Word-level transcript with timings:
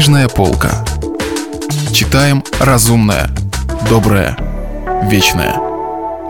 Книжная 0.00 0.28
полка. 0.30 0.82
Читаем 1.92 2.42
разумное, 2.58 3.28
доброе, 3.90 4.34
вечное. 5.10 5.54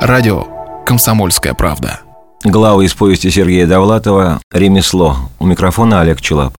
Радио 0.00 0.44
«Комсомольская 0.84 1.54
правда». 1.54 2.00
Глава 2.42 2.84
из 2.84 2.94
повести 2.94 3.30
Сергея 3.30 3.68
Довлатова 3.68 4.40
«Ремесло». 4.50 5.18
У 5.38 5.46
микрофона 5.46 6.00
Олег 6.00 6.20
Челап. 6.20 6.52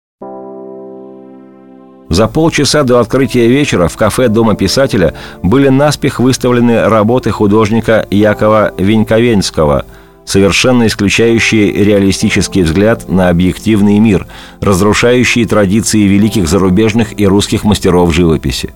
За 2.09 2.29
полчаса 2.29 2.85
до 2.85 3.01
открытия 3.01 3.49
вечера 3.49 3.89
в 3.89 3.97
кафе 3.97 4.29
Дома 4.29 4.55
писателя 4.55 5.15
были 5.43 5.67
наспех 5.69 6.21
выставлены 6.21 6.89
работы 6.89 7.33
художника 7.33 8.07
Якова 8.09 8.73
Веньковенского– 8.79 9.85
совершенно 10.31 10.87
исключающие 10.87 11.73
реалистический 11.73 12.63
взгляд 12.63 13.09
на 13.09 13.31
объективный 13.31 13.99
мир, 13.99 14.27
разрушающие 14.61 15.45
традиции 15.45 16.03
великих 16.03 16.49
зарубежных 16.49 17.19
и 17.19 17.27
русских 17.27 17.65
мастеров 17.65 18.15
живописи. 18.15 18.73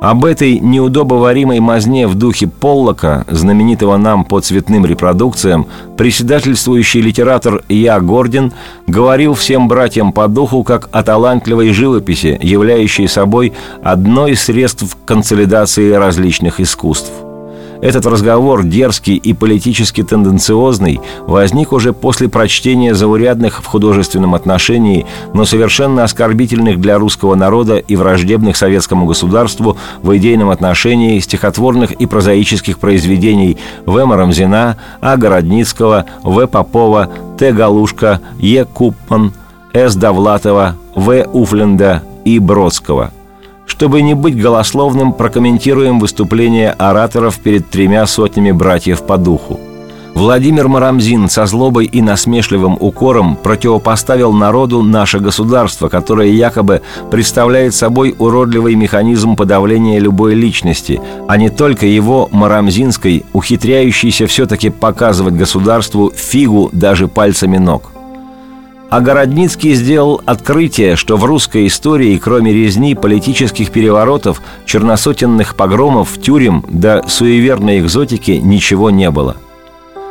Об 0.00 0.24
этой 0.24 0.58
неудобоваримой 0.58 1.60
мазне 1.60 2.06
в 2.06 2.14
духе 2.14 2.46
Поллока, 2.46 3.24
знаменитого 3.28 3.96
нам 3.96 4.24
по 4.24 4.40
цветным 4.40 4.84
репродукциям, 4.84 5.66
председательствующий 5.96 7.00
литератор 7.00 7.62
Я 7.68 8.00
Гордин 8.00 8.52
говорил 8.86 9.34
всем 9.34 9.68
братьям 9.68 10.12
по 10.12 10.26
духу 10.26 10.64
как 10.64 10.88
о 10.90 11.02
талантливой 11.02 11.72
живописи, 11.72 12.38
являющей 12.42 13.08
собой 13.08 13.52
одно 13.82 14.26
из 14.26 14.42
средств 14.42 14.96
консолидации 15.06 15.92
различных 15.92 16.60
искусств– 16.60 17.12
этот 17.82 18.06
разговор, 18.06 18.64
дерзкий 18.64 19.16
и 19.16 19.32
политически 19.32 20.02
тенденциозный, 20.02 21.00
возник 21.26 21.72
уже 21.72 21.92
после 21.92 22.28
прочтения 22.28 22.94
заурядных 22.94 23.62
в 23.62 23.66
художественном 23.66 24.34
отношении, 24.34 25.06
но 25.32 25.44
совершенно 25.44 26.04
оскорбительных 26.04 26.80
для 26.80 26.98
русского 26.98 27.34
народа 27.34 27.76
и 27.76 27.96
враждебных 27.96 28.56
советскому 28.56 29.06
государству 29.06 29.76
в 30.02 30.16
идейном 30.16 30.50
отношении 30.50 31.18
стихотворных 31.20 31.92
и 31.92 32.06
прозаических 32.06 32.78
произведений 32.78 33.58
В. 33.86 34.04
Марамзина, 34.04 34.76
А. 35.00 35.16
Городницкого, 35.16 36.06
В. 36.22 36.46
Попова, 36.46 37.10
Т. 37.38 37.52
Галушка, 37.52 38.20
Е. 38.38 38.64
Купман, 38.64 39.32
С. 39.72 39.96
Довлатова, 39.96 40.76
В. 40.94 41.24
Уфленда 41.32 42.02
и 42.24 42.38
Бродского– 42.38 43.12
чтобы 43.66 44.02
не 44.02 44.14
быть 44.14 44.40
голословным, 44.40 45.12
прокомментируем 45.12 45.98
выступление 45.98 46.70
ораторов 46.70 47.38
перед 47.38 47.68
тремя 47.70 48.06
сотнями 48.06 48.52
братьев 48.52 49.02
по 49.02 49.16
духу. 49.16 49.58
Владимир 50.14 50.68
Марамзин 50.68 51.28
со 51.28 51.44
злобой 51.44 51.86
и 51.86 52.00
насмешливым 52.00 52.76
укором 52.78 53.34
противопоставил 53.34 54.32
народу 54.32 54.80
наше 54.80 55.18
государство, 55.18 55.88
которое 55.88 56.28
якобы 56.28 56.82
представляет 57.10 57.74
собой 57.74 58.14
уродливый 58.16 58.76
механизм 58.76 59.34
подавления 59.34 59.98
любой 59.98 60.34
личности, 60.34 61.00
а 61.26 61.36
не 61.36 61.50
только 61.50 61.86
его 61.86 62.28
марамзинской, 62.30 63.26
ухитряющейся 63.32 64.28
все-таки 64.28 64.70
показывать 64.70 65.34
государству 65.34 66.12
фигу 66.14 66.70
даже 66.72 67.08
пальцами 67.08 67.58
ног. 67.58 67.93
А 68.94 69.00
Городницкий 69.00 69.74
сделал 69.74 70.20
открытие, 70.24 70.94
что 70.94 71.16
в 71.16 71.24
русской 71.24 71.66
истории, 71.66 72.16
кроме 72.16 72.52
резни, 72.52 72.94
политических 72.94 73.72
переворотов, 73.72 74.40
черносотенных 74.66 75.56
погромов, 75.56 76.16
тюрем 76.22 76.64
да 76.68 77.02
суеверной 77.08 77.80
экзотики 77.80 78.30
ничего 78.40 78.90
не 78.90 79.10
было. 79.10 79.36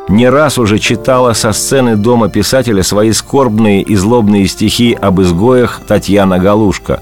Не 0.09 0.27
раз 0.27 0.57
уже 0.57 0.79
читала 0.79 1.31
со 1.31 1.53
сцены 1.53 1.95
дома 1.95 2.27
писателя 2.27 2.83
свои 2.83 3.13
скорбные 3.13 3.81
и 3.83 3.95
злобные 3.95 4.47
стихи 4.47 4.91
об 4.91 5.21
изгоях 5.21 5.79
Татьяна 5.87 6.37
Галушка. 6.37 7.01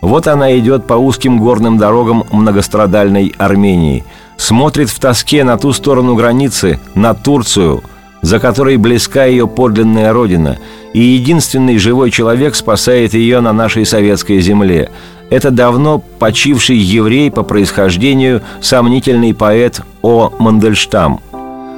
Вот 0.00 0.26
она 0.26 0.58
идет 0.58 0.88
по 0.88 0.94
узким 0.94 1.38
горным 1.38 1.78
дорогам 1.78 2.24
многострадальной 2.32 3.32
Армении, 3.38 4.04
смотрит 4.36 4.90
в 4.90 4.98
тоске 4.98 5.44
на 5.44 5.58
ту 5.58 5.72
сторону 5.74 6.16
границы, 6.16 6.80
на 6.96 7.14
Турцию, 7.14 7.84
за 8.22 8.38
которой 8.38 8.76
близка 8.76 9.24
ее 9.24 9.46
подлинная 9.46 10.12
родина– 10.12 10.58
и 10.92 11.00
единственный 11.00 11.78
живой 11.78 12.10
человек 12.10 12.54
спасает 12.54 13.14
ее 13.14 13.40
на 13.40 13.52
нашей 13.52 13.86
советской 13.86 14.40
земле. 14.40 14.90
Это 15.30 15.50
давно 15.50 16.02
почивший 16.18 16.76
еврей 16.76 17.30
по 17.30 17.42
происхождению, 17.42 18.42
сомнительный 18.60 19.32
поэт 19.32 19.80
О. 20.02 20.32
Мандельштам. 20.38 21.20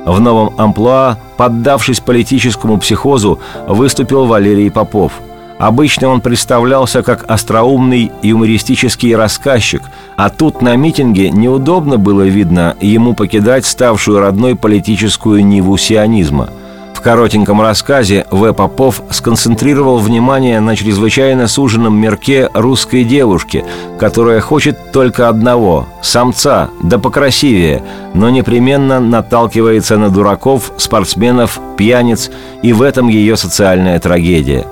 В 0.07 0.21
новом 0.21 0.55
амплуа, 0.59 1.19
поддавшись 1.37 2.01
политическому 2.01 2.79
психозу, 2.79 3.39
выступил 3.69 4.25
Валерий 4.25 4.71
Попов– 4.71 5.13
Обычно 5.63 6.09
он 6.09 6.21
представлялся 6.21 7.03
как 7.03 7.25
остроумный 7.31 8.11
юмористический 8.23 9.15
рассказчик, 9.15 9.83
а 10.17 10.29
тут 10.29 10.61
на 10.61 10.77
митинге 10.77 11.31
неудобно 11.31 11.99
было 11.99 12.23
видно 12.23 12.77
ему 12.81 13.15
покидать 13.15 13.65
ставшую 13.65 14.19
родной 14.19 14.57
политическую 14.57 15.43
ниву 15.45 15.77
сионизма– 15.79 16.51
коротеньком 17.03 17.61
рассказе 17.61 18.27
В. 18.31 18.53
Попов 18.53 19.03
сконцентрировал 19.11 19.99
внимание 19.99 20.61
на 20.61 20.77
чрезвычайно 20.77 21.49
суженном 21.49 21.99
мерке 22.01 22.49
русской 22.55 23.05
девушки, 23.05 23.65
которая 23.99 24.41
хочет 24.41 24.93
только 24.93 25.29
одного– 25.29 25.89
самца, 26.03 26.71
да 26.83 26.99
покрасивее, 26.99 27.83
но 28.15 28.31
непременно 28.31 29.01
наталкивается 29.01 29.99
на 29.99 30.09
дураков, 30.09 30.73
спортсменов, 30.77 31.61
пьяниц, 31.77 32.31
и 32.63 32.73
в 32.73 32.83
этом 32.83 33.09
ее 33.09 33.37
социальная 33.37 33.99
трагедия. 33.99 34.67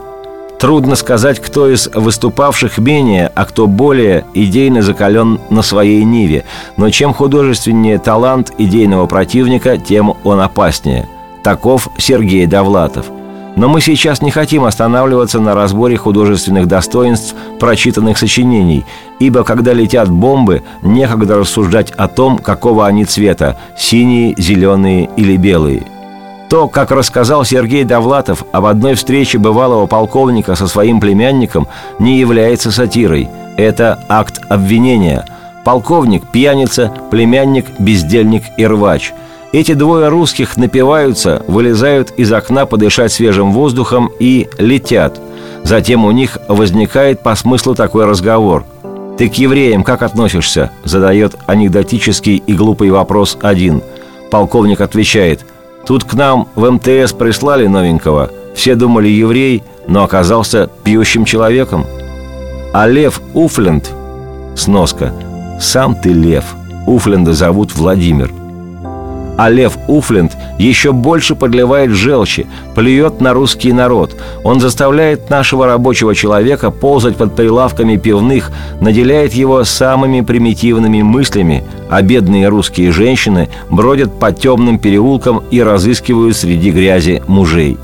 Трудно 0.60 0.94
сказать, 0.94 1.40
кто 1.40 1.70
из 1.70 1.88
выступавших 1.88 2.76
менее, 2.76 3.32
а 3.34 3.46
кто 3.46 3.66
более 3.66 4.26
идейно 4.34 4.82
закален 4.82 5.40
на 5.48 5.62
своей 5.62 6.04
ниве, 6.04 6.44
но 6.76 6.90
чем 6.90 7.14
художественнее 7.14 7.98
талант 7.98 8.52
идейного 8.58 9.06
противника, 9.06 9.78
тем 9.78 10.12
он 10.22 10.38
опаснее– 10.40 11.08
Таков 11.42 11.88
Сергей 11.96 12.44
Довлатов. 12.44 13.06
Но 13.56 13.70
мы 13.70 13.80
сейчас 13.80 14.20
не 14.20 14.30
хотим 14.30 14.64
останавливаться 14.64 15.40
на 15.40 15.54
разборе 15.54 15.96
художественных 15.96 16.68
достоинств 16.68 17.34
прочитанных 17.58 18.18
сочинений, 18.18 18.84
ибо 19.18 19.44
когда 19.44 19.72
летят 19.72 20.10
бомбы, 20.10 20.62
некогда 20.82 21.38
рассуждать 21.38 21.90
о 21.92 22.06
том, 22.06 22.36
какого 22.36 22.86
они 22.86 23.06
цвета– 23.06 23.56
синие, 23.78 24.34
зеленые 24.36 25.08
или 25.16 25.38
белые. 25.38 25.86
То, 26.50 26.68
как 26.68 26.90
рассказал 26.90 27.44
Сергей 27.44 27.84
Довлатов 27.84 28.44
об 28.52 28.66
одной 28.66 28.94
встрече 28.94 29.38
бывалого 29.38 29.86
полковника 29.86 30.56
со 30.56 30.66
своим 30.66 31.00
племянником, 31.00 31.68
не 31.98 32.18
является 32.18 32.70
сатирой. 32.70 33.28
Это 33.56 34.04
акт 34.08 34.40
обвинения. 34.48 35.24
Полковник– 35.64 36.24
пьяница, 36.32 36.92
племянник– 37.10 37.66
бездельник 37.78 38.42
и 38.56 38.66
рвач– 38.66 39.12
эти 39.52 39.74
двое 39.74 40.06
русских 40.08 40.56
напиваются, 40.56 41.42
вылезают 41.48 42.12
из 42.12 42.32
окна 42.32 42.66
подышать 42.66 43.12
свежим 43.12 43.50
воздухом 43.50 44.08
и 44.20 44.48
летят. 44.58 45.20
Затем 45.64 46.04
у 46.04 46.12
них 46.12 46.38
возникает 46.46 47.24
по 47.24 47.34
смыслу 47.34 47.74
такой 47.74 48.04
разговор. 48.04 48.64
«Ты 49.18 49.28
к 49.28 49.34
евреям 49.34 49.82
как 49.82 50.02
относишься?»– 50.02 50.70
задает 50.84 51.34
анекдотический 51.46 52.36
и 52.36 52.52
глупый 52.54 52.90
вопрос 52.90 53.36
один. 53.42 53.82
Полковник 54.30 54.80
отвечает. 54.80 55.44
«Тут 55.86 56.04
к 56.04 56.14
нам 56.14 56.48
в 56.54 56.70
МТС 56.70 57.12
прислали 57.12 57.66
новенького. 57.66 58.30
Все 58.54 58.74
думали 58.74 59.08
еврей, 59.08 59.62
но 59.86 60.04
оказался 60.04 60.70
пьющим 60.84 61.24
человеком». 61.24 61.84
А 62.72 62.86
Лев 62.86 63.20
Уфленд– 63.34 63.90
сноска. 64.56 65.12
«Сам 65.60 65.94
ты 65.94 66.10
Лев». 66.10 66.44
Уфленда 66.86 67.32
зовут 67.32 67.74
Владимир– 67.74 68.30
а 69.40 69.48
Лев 69.48 69.78
Уфленд 69.88 70.36
еще 70.58 70.92
больше 70.92 71.34
подливает 71.34 71.92
желчи, 71.92 72.46
плюет 72.74 73.22
на 73.22 73.32
русский 73.32 73.72
народ. 73.72 74.14
Он 74.44 74.60
заставляет 74.60 75.30
нашего 75.30 75.64
рабочего 75.64 76.14
человека 76.14 76.70
ползать 76.70 77.16
под 77.16 77.34
прилавками 77.34 77.96
пивных, 77.96 78.52
наделяет 78.82 79.32
его 79.32 79.64
самыми 79.64 80.20
примитивными 80.20 81.00
мыслями, 81.00 81.64
а 81.88 82.02
бедные 82.02 82.48
русские 82.48 82.92
женщины 82.92 83.48
бродят 83.70 84.18
по 84.18 84.30
темным 84.30 84.78
переулкам 84.78 85.42
и 85.50 85.62
разыскивают 85.62 86.36
среди 86.36 86.70
грязи 86.70 87.22
мужей. 87.26 87.78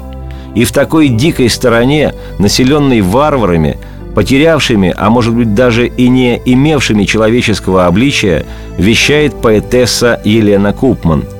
И 0.55 0.65
в 0.65 0.73
такой 0.73 1.09
дикой 1.09 1.49
стороне, 1.49 2.13
населенной 2.39 3.01
варварами, 3.01 3.79
потерявшими, 4.15 4.93
а 4.95 5.09
может 5.09 5.33
быть 5.35 5.55
даже 5.55 5.87
и 5.87 6.09
не 6.11 6.39
имевшими 6.45 7.05
человеческого 7.05 7.87
обличия, 7.87 8.45
вещает 8.77 9.41
поэтесса 9.41 10.21
Елена 10.23 10.75
Купман– 10.75 11.25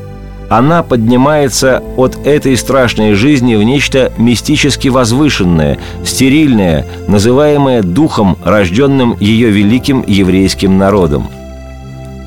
она 0.49 0.83
поднимается 0.83 1.83
от 1.97 2.27
этой 2.27 2.57
страшной 2.57 3.15
жизни 3.15 3.57
в 3.57 3.63
нечто 3.63 4.13
мистически 4.17 4.89
возвышенное, 4.89 5.79
стерильное, 6.05 6.87
называемое 7.09 7.83
духом, 7.83 8.39
рожденным 8.45 9.17
ее 9.19 9.51
великим 9.51 10.05
еврейским 10.07 10.79
народом. 10.79 11.29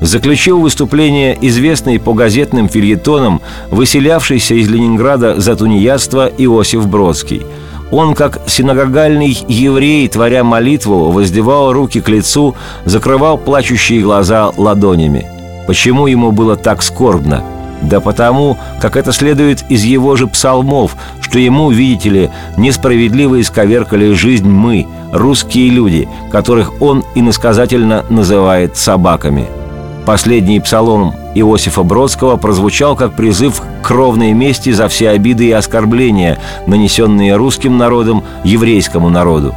Заключил 0.00 0.60
выступление 0.60 1.36
известный 1.40 1.98
по 1.98 2.14
газетным 2.14 2.68
фильетонам, 2.68 3.40
выселявшийся 3.70 4.54
из 4.54 4.68
Ленинграда 4.68 5.38
за 5.38 5.56
тунеядство 5.56 6.26
Иосиф 6.26 6.86
Бродский. 6.86 7.42
Он, 7.90 8.14
как 8.14 8.40
синагогальный 8.46 9.36
еврей, 9.48 10.08
творя 10.08 10.44
молитву, 10.44 11.10
воздевал 11.10 11.72
руки 11.72 12.00
к 12.00 12.08
лицу, 12.08 12.54
закрывал 12.84 13.36
плачущие 13.36 14.00
глаза 14.00 14.52
ладонями. 14.56 15.26
Почему 15.66 16.06
ему 16.06 16.30
было 16.32 16.56
так 16.56 16.82
скорбно? 16.82 17.44
Да 17.82 18.00
потому, 18.00 18.58
как 18.80 18.96
это 18.96 19.12
следует 19.12 19.64
из 19.70 19.84
его 19.84 20.16
же 20.16 20.26
псалмов, 20.26 20.96
что 21.20 21.38
ему, 21.38 21.70
видите 21.70 22.10
ли, 22.10 22.30
несправедливо 22.56 23.40
исковеркали 23.40 24.12
жизнь 24.12 24.48
мы, 24.48 24.86
русские 25.12 25.70
люди, 25.70 26.08
которых 26.30 26.82
он 26.82 27.04
иносказательно 27.14 28.04
называет 28.10 28.76
собаками. 28.76 29.46
Последний 30.04 30.60
псалом 30.60 31.14
Иосифа 31.34 31.82
Бродского 31.82 32.36
прозвучал 32.36 32.96
как 32.96 33.12
призыв 33.12 33.60
к 33.60 33.86
кровной 33.86 34.32
мести 34.32 34.72
за 34.72 34.88
все 34.88 35.10
обиды 35.10 35.46
и 35.46 35.52
оскорбления, 35.52 36.38
нанесенные 36.66 37.36
русским 37.36 37.78
народом 37.78 38.24
еврейскому 38.44 39.08
народу. 39.08 39.54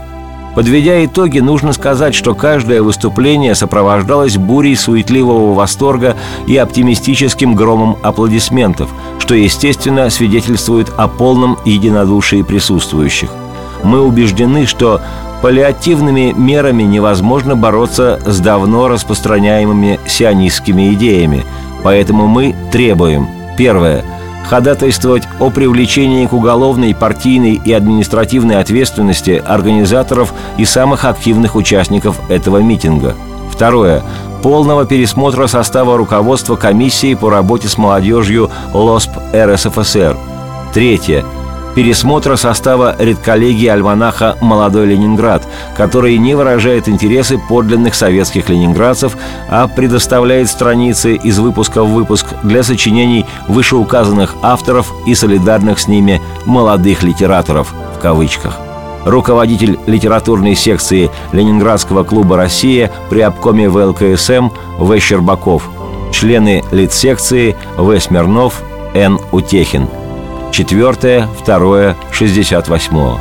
Подведя 0.56 1.04
итоги, 1.04 1.40
нужно 1.40 1.74
сказать, 1.74 2.14
что 2.14 2.36
каждое 2.36 2.84
выступление 2.84 3.56
сопровождалось 3.56 4.38
бурей 4.38 4.76
суетливого 4.76 5.54
восторга 5.54 6.16
и 6.48 6.56
оптимистическим 6.58 7.56
громом 7.56 7.98
аплодисментов, 8.04 8.90
что, 9.18 9.34
естественно, 9.34 10.10
свидетельствует 10.12 10.92
о 10.96 11.08
полном 11.08 11.58
единодушии 11.66 12.44
присутствующих. 12.44 13.32
Мы 13.84 14.02
убеждены, 14.02 14.68
что 14.68 15.02
паллиативными 15.42 16.34
мерами 16.38 16.84
невозможно 16.84 17.56
бороться 17.56 18.22
с 18.26 18.40
давно 18.40 18.88
распространяемыми 18.88 20.00
сионистскими 20.08 20.94
идеями, 20.94 21.44
поэтому 21.84 22.28
мы 22.28 22.56
требуем, 22.72 23.28
первое– 23.58 24.06
ходатайствовать 24.44 25.28
о 25.40 25.50
привлечении 25.50 26.25
к 26.25 26.34
уголовной, 26.34 26.95
партийной 26.95 27.62
и 27.63 27.72
административной 27.72 28.60
ответственности 28.60 29.42
организаторов 29.45 30.34
и 30.57 30.66
самых 30.66 31.06
активных 31.06 31.56
участников 31.56 32.19
этого 32.30 32.57
митинга. 32.60 33.16
Второе. 33.51 34.04
Полного 34.42 34.86
пересмотра 34.86 35.48
состава 35.48 35.98
руководства 35.98 36.56
комиссии 36.56 37.13
по 37.13 37.30
работе 37.30 37.68
с 37.69 37.78
молодежью 37.78 38.50
ЛОСП 38.74 39.12
РСФСР. 39.34 40.18
Третье 40.74 41.24
пересмотра 41.75 42.36
состава 42.36 42.96
редколлегии 43.00 43.68
альманаха 43.68 44.38
«Молодой 44.42 44.88
Ленинград», 44.88 45.48
который 45.75 46.18
не 46.18 46.36
выражает 46.36 46.88
интересы 46.88 47.40
подлинных 47.50 47.96
советских 47.96 48.50
ленинградцев, 48.50 49.18
а 49.50 49.68
предоставляет 49.68 50.50
страницы 50.50 51.16
из 51.16 51.40
выпуска 51.40 51.84
в 51.84 51.94
выпуск 51.94 52.28
для 52.44 52.64
сочинений 52.64 53.25
вышеуказанных 53.48 54.36
авторов 54.42 54.94
и 55.06 55.16
солидарных 55.16 55.80
с 55.80 55.88
ними 55.88 56.22
«молодых 56.46 57.04
литераторов» 57.04 57.74
в 57.96 58.00
кавычках 58.00 58.60
руководитель 59.06 59.78
литературной 59.86 60.56
секции 60.56 61.12
Ленинградского 61.34 62.04
клуба 62.04 62.38
«Россия» 62.38 62.92
при 63.10 63.19
обкоме 63.19 63.69
ВЛКСМ 63.69 64.50
В. 64.78 65.00
Щербаков, 65.00 65.69
члены 66.12 66.64
литсекции 66.72 67.56
В. 67.78 68.00
Смирнов, 68.00 68.62
Н. 68.94 69.19
Утехин– 69.31 69.88
Четвертое, 70.54 71.28
второе, 71.36 71.96
шестьдесят 72.12 72.68
восьмого. 72.68 73.20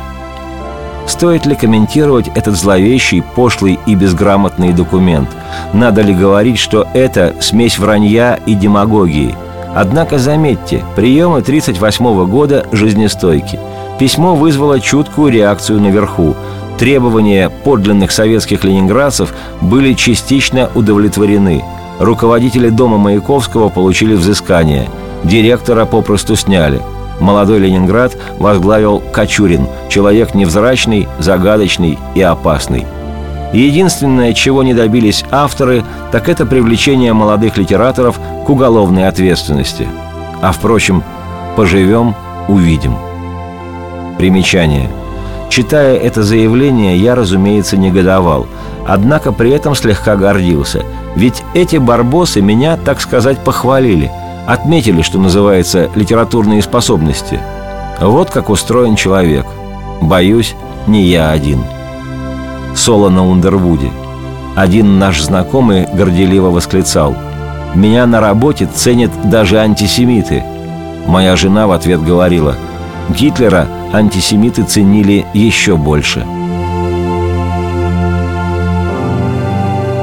Стоит 1.07 1.47
ли 1.47 1.55
комментировать 1.55 2.27
этот 2.27 2.55
зловещий, 2.55 3.23
пошлый 3.23 3.79
и 3.87 3.95
безграмотный 3.95 4.71
документ? 4.71 5.29
Надо 5.73 6.03
ли 6.03 6.13
говорить, 6.13 6.59
что 6.59 6.87
это 6.93 7.33
смесь 7.41 7.79
вранья 7.79 8.39
и 8.45 8.53
демагогии? 8.53 9.35
Однако 9.73 10.19
заметьте, 10.19 10.85
приемы 10.95 11.39
1938 11.39 12.29
года 12.29 12.67
жизнестойки. 12.71 13.59
Письмо 13.97 14.35
вызвало 14.35 14.79
чуткую 14.79 15.33
реакцию 15.33 15.81
наверху. 15.81 16.35
Требования 16.77 17.49
подлинных 17.49 18.11
советских 18.11 18.63
ленинградцев 18.63 19.33
были 19.59 19.93
частично 19.93 20.69
удовлетворены. 20.75 21.63
Руководители 21.99 22.69
дома 22.69 22.99
Маяковского 22.99 23.69
получили 23.69 24.13
взыскание. 24.13 24.87
Директора 25.23 25.85
попросту 25.85 26.35
сняли– 26.35 26.79
молодой 27.19 27.59
Ленинград 27.59 28.17
возглавил 28.39 29.01
Кочурин, 29.11 29.67
человек 29.89 30.33
невзрачный, 30.33 31.07
загадочный 31.19 31.97
и 32.15 32.21
опасный. 32.21 32.85
единственное, 33.53 34.33
чего 34.33 34.63
не 34.63 34.73
добились 34.73 35.23
авторы, 35.29 35.83
так 36.11 36.27
это 36.27 36.45
привлечение 36.45 37.13
молодых 37.13 37.57
литераторов 37.57 38.19
к 38.45 38.49
уголовной 38.49 39.07
ответственности. 39.07 39.87
А 40.41 40.51
впрочем, 40.51 41.03
поживем– 41.55 42.15
увидим. 42.47 42.95
Примечание. 44.17 44.89
Читая 45.49 45.97
это 45.97 46.23
заявление, 46.23 46.97
я, 46.97 47.13
разумеется, 47.13 47.77
негодовал, 47.77 48.47
однако 48.87 49.31
при 49.31 49.51
этом 49.51 49.75
слегка 49.75 50.15
гордился. 50.15 50.83
Ведь 51.15 51.43
эти 51.53 51.77
барбосы 51.77 52.41
меня, 52.41 52.75
так 52.77 52.99
сказать, 53.01 53.37
похвалили– 53.43 54.11
Отметили, 54.45 55.01
что 55.01 55.19
называется, 55.19 55.89
литературные 55.95 56.61
способности. 56.61 57.39
Вот 58.01 58.29
как 58.29 58.49
устроен 58.49 58.95
человек. 58.95 59.45
Боюсь, 60.01 60.55
не 60.85 61.03
я 61.03 61.31
один. 61.31 61.63
Соло 62.75 63.09
на 63.09 63.25
Ундервуде. 63.25 63.89
Один 64.55 64.99
наш 64.99 65.21
знакомый 65.21 65.87
горделиво 65.93 66.49
восклицал. 66.49 67.15
«Меня 67.73 68.05
на 68.05 68.19
работе 68.19 68.67
ценят 68.67 69.11
даже 69.29 69.59
антисемиты». 69.59 70.43
Моя 71.07 71.35
жена 71.35 71.65
в 71.65 71.71
ответ 71.71 72.03
говорила. 72.03 72.55
Гитлера 73.09 73.67
антисемиты 73.91 74.63
ценили 74.63 75.25
еще 75.33 75.75
больше. 75.75 76.25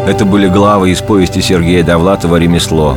Это 0.07 0.25
были 0.25 0.49
главы 0.49 0.91
из 0.91 1.01
повести 1.01 1.41
Сергея 1.41 1.85
Довлатова 1.85 2.37
«Ремесло». 2.37 2.97